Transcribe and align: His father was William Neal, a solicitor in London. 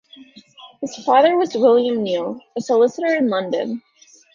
His 0.81 0.95
father 1.05 1.37
was 1.37 1.53
William 1.53 2.01
Neal, 2.01 2.39
a 2.57 2.61
solicitor 2.61 3.13
in 3.13 3.29
London. 3.29 3.83